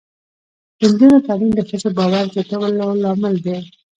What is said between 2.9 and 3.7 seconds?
لامل دی.